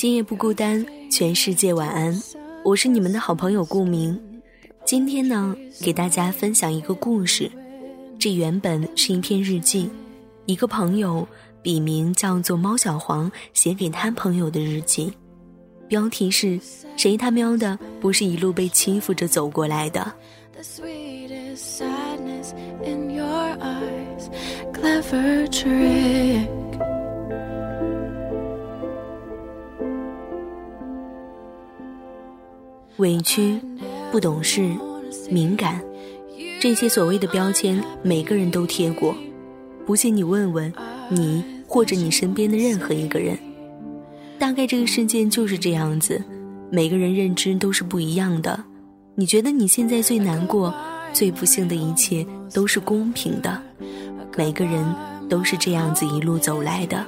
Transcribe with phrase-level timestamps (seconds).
[0.00, 2.18] 今夜不孤单，全世界晚安。
[2.64, 4.18] 我是你们的好朋友顾明。
[4.82, 7.52] 今天呢，给大家分享一个故事。
[8.18, 9.90] 这原本是一篇日记，
[10.46, 11.28] 一个朋友
[11.60, 15.12] 笔名叫做猫小黄写给他朋友的日记。
[15.86, 16.58] 标题是：
[16.96, 20.10] 谁他喵的不是一路被欺负着走过来的
[24.72, 26.69] ？Clever trick.
[33.00, 33.58] 委屈、
[34.12, 34.70] 不懂事、
[35.30, 35.80] 敏感，
[36.60, 39.14] 这些所谓的标签，每个人都贴过。
[39.86, 40.70] 不信你问问
[41.08, 43.38] 你，或者你身边的任何一个人，
[44.38, 46.22] 大概这个世界就是这样子，
[46.70, 48.62] 每个人认知都是不一样的。
[49.14, 50.74] 你觉得你现在最难过、
[51.14, 53.62] 最不幸的一切都是公平的，
[54.36, 54.84] 每个人
[55.26, 57.02] 都是这样子一路走来的。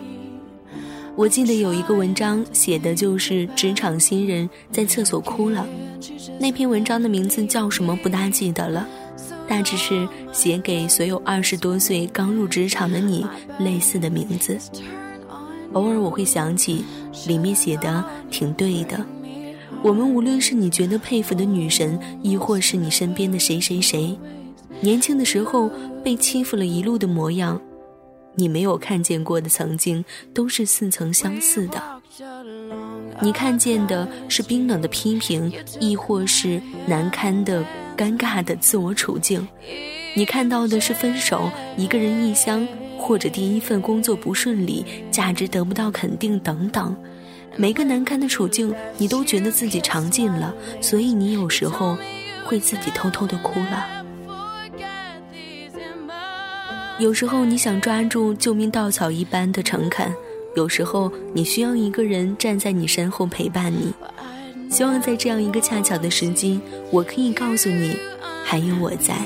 [1.14, 5.66] 我记得有一个文章写的就是职场新人在厕所哭了，
[6.40, 8.88] 那篇文章的名字叫什么不大记得了，
[9.46, 13.26] 大致是写给所有二十多岁刚入职场的你
[13.58, 14.58] 类似的名字。
[15.74, 16.84] 偶尔我会想起，
[17.26, 19.04] 里面写的挺对的。
[19.82, 24.18] 我们无论是你觉得佩服的女神，亦或是你身边的谁谁谁，
[24.80, 25.70] 年轻的时候
[26.02, 27.60] 被欺负了一路的模样。
[28.34, 31.82] 你没有看见过的曾经，都是似曾相似的。
[33.20, 37.64] 你看见的是冰冷的批评，亦或是难堪的、
[37.96, 39.46] 尴尬的自我处境；
[40.14, 42.66] 你看到的是分手、一个人异乡，
[42.98, 46.94] 或者第一份工作不顺利、价值得不到肯定等等。
[47.56, 51.96] 每个难堪的处境，你都觉得自己尝尽了，所以你有时候
[52.44, 54.01] 会自己偷偷的哭了。
[56.98, 60.12] 有时候你想抓住救命稻草一般的诚恳，
[60.54, 63.92] 有时候你需要一个人站在你身后陪伴你。
[64.70, 66.60] 希望在这样一个恰巧的时机，
[66.90, 67.96] 我可以告诉你，
[68.44, 69.16] 还有我在。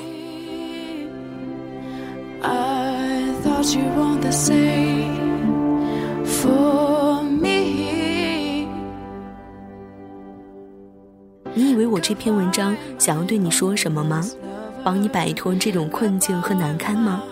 [11.54, 14.24] 你以为我这篇文章想要对你说什么吗？
[14.82, 17.22] 帮你摆脱这种困境和难堪吗？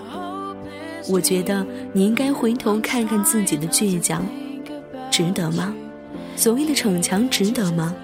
[1.09, 4.27] 我觉得你应该回头看看自己的倔强，
[5.11, 5.75] 值得吗？
[6.37, 7.95] 所谓的逞强，值得吗？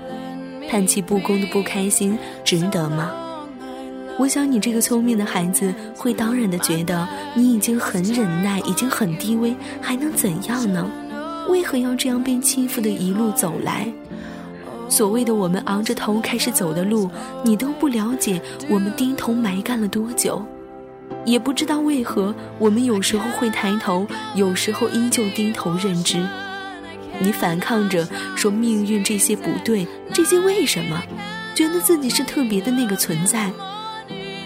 [0.68, 3.10] 叹气不公的不开心，值得吗？
[4.18, 10.86] 我想你这个聪明的孩子会当然的觉得你已经很忍耐，已经很低微，还能怎样呢？
[11.48, 13.90] 为何要这样被欺负的一路走来？
[14.88, 17.08] 所谓的我们昂着头开始走的路，
[17.42, 20.44] 你都不了解，我们低头埋干了多久？
[21.24, 26.26] 也不知道为何，我们有时候会抬头，有时候依旧低头认知。
[27.18, 31.02] 你反抗着说命运这些不对，这些为什么？
[31.54, 33.52] 觉得自己是特别的那个存在。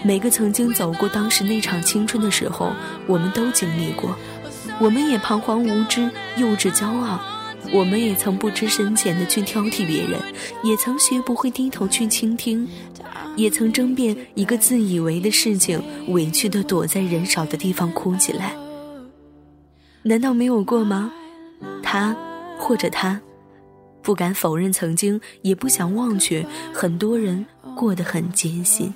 [0.02, 2.72] 每个曾经走过当时那场青春的时候，
[3.06, 4.16] 我们都经历过。
[4.80, 7.20] 我们也彷徨无知、幼稚骄傲，
[7.72, 10.20] 我们也曾不知深浅的去挑剔别人，
[10.64, 12.68] 也曾学不会低头去倾听。
[13.36, 18.54] 也曾争辩一个自以为的事情，委屈的躲在人少的地方哭起来。
[20.02, 21.12] 难道没有过吗？
[21.82, 22.16] 他，
[22.58, 23.20] 或者他，
[24.02, 26.44] 不敢否认曾经，也不想忘却。
[26.72, 27.44] 很多人
[27.74, 28.92] 过得很艰辛。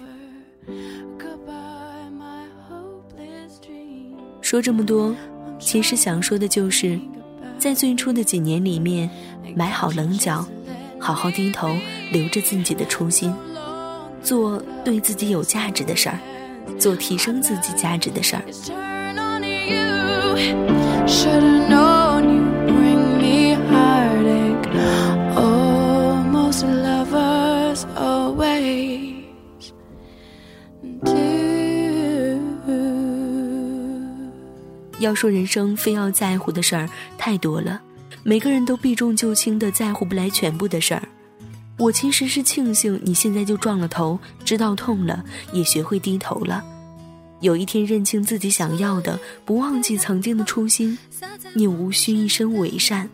[4.41, 5.15] 说这么多，
[5.59, 6.99] 其实想说的就是，
[7.59, 9.11] 在最初的几年里面，
[9.55, 10.47] 买好棱角，
[10.99, 11.75] 好好低头，
[12.13, 13.35] 留着自己的初心。
[14.23, 16.19] 做对自己有价值的事儿，
[16.79, 18.43] 做提升自己价值的事儿。
[35.01, 36.87] 要说人生非要在乎的事儿
[37.17, 37.81] 太多了，
[38.25, 41.03] 每个人都避重就轻的在乎不来全部的事儿。
[41.79, 46.63] 我其实是庆幸你现在就撞了头，知道痛了，也学会低头了。
[47.41, 50.99] 有一天认清自己想要的，不忘记曾经的初心，
[51.55, 53.09] 你无需一生伪善，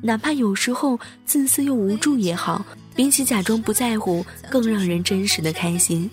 [0.00, 2.64] 哪怕有时候自私又无助也好，
[2.94, 6.08] 比起假装不在乎，更让人真实的开心。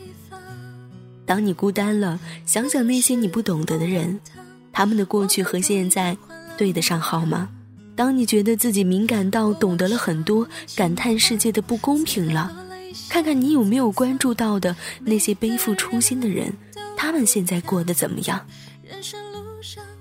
[1.24, 4.20] 当你孤单了，想想那些你不懂得的人，
[4.74, 6.18] 他们的过去和现在
[6.58, 7.48] 对得上号吗？
[7.96, 12.52] 当你觉得自己敏感到懂得了很多，感叹世界的不公平了，
[13.10, 16.52] 看看你有没有关注到的那些背负初心的人，
[16.98, 18.40] 他们现在过得怎么样？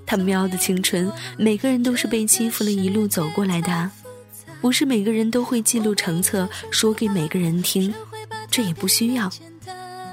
[0.07, 3.91] 他喵的青春，每个人都是被欺负了一路走过来的，
[4.61, 7.93] 不是每个人都会记录成册说给每个人听，
[8.51, 9.31] 这也不需要。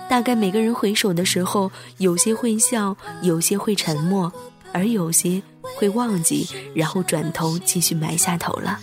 [0.10, 4.32] 大概每个人回首的时候，有些会笑，有些会沉默，
[4.74, 5.42] 而有些。
[5.76, 8.80] 会忘记，然后转头继续埋下头了。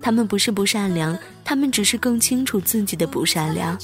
[0.00, 3.78] 他们不是不善良，他们只是更清楚自己的不善良，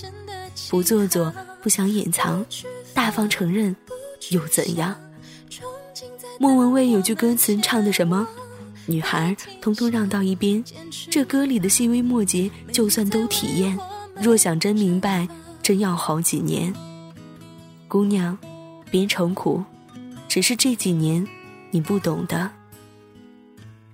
[0.68, 2.44] 不做作，不想隐藏，
[2.92, 3.76] 大方承认，
[4.30, 4.96] 又怎样？
[6.40, 8.26] 莫文蔚有句歌词唱的什么？
[8.86, 10.64] 女孩，通通让到一边。
[11.08, 13.78] 这歌里的细微末节，就算都体验，
[14.16, 15.28] 若想真明白，
[15.62, 16.74] 真要好几年。
[17.86, 18.36] 姑娘，
[18.90, 19.62] 别愁苦，
[20.32, 21.28] 只是这几年。
[21.70, 22.50] 你不懂的。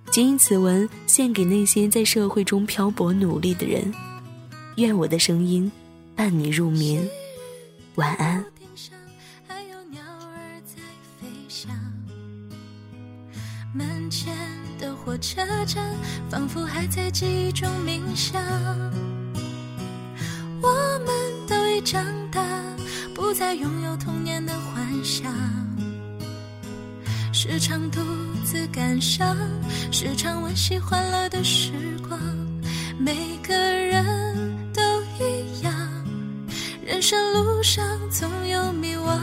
[0.09, 3.93] 谨以此文献给那些在社会中漂泊努力的人，
[4.77, 5.69] 愿我的声音
[6.15, 7.05] 伴你入眠，
[7.95, 8.41] 晚安。
[13.73, 14.33] 门前
[14.79, 15.93] 的火车站，
[16.29, 18.41] 仿佛还在记忆中鸣响。
[20.61, 20.69] 我
[21.05, 22.01] 们都已长
[22.31, 22.41] 大，
[23.13, 23.78] 不再拥
[27.41, 28.01] 时常独
[28.43, 29.33] 自感伤，
[29.93, 31.71] 时常温习欢乐的时
[32.05, 32.19] 光。
[32.97, 33.15] 每
[33.47, 34.03] 个人
[34.73, 34.81] 都
[35.17, 35.73] 一样，
[36.85, 37.81] 人生路上
[38.11, 39.17] 总有迷惘。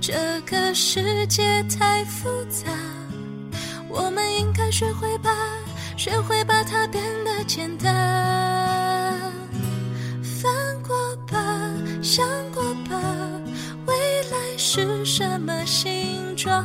[0.00, 2.70] 这个世界太复杂，
[3.88, 5.34] 我们应该学会把，
[5.96, 9.20] 学会把它变得简单。
[10.22, 10.48] 翻
[10.86, 10.96] 过
[11.26, 11.42] 吧，
[12.04, 13.02] 想过吧，
[13.84, 13.94] 未
[14.30, 16.64] 来是什么形状？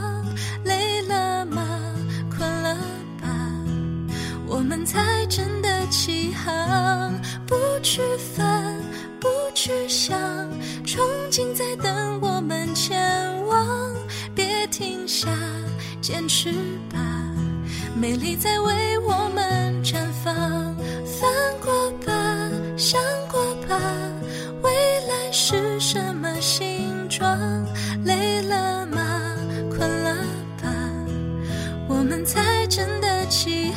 [4.64, 7.14] 们才真的起航，
[7.46, 8.76] 不去烦，
[9.20, 10.18] 不去想，
[10.86, 13.94] 憧憬在等我们前往，
[14.34, 15.30] 别停下，
[16.02, 16.52] 坚持
[16.92, 17.00] 吧，
[17.96, 20.34] 美丽在为我们绽放。
[21.06, 21.32] 翻
[21.62, 22.14] 过吧，
[22.78, 23.00] 想
[23.32, 23.80] 过吧，
[24.62, 24.72] 未
[25.08, 27.28] 来是什么形状？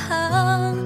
[0.09, 0.86] 行。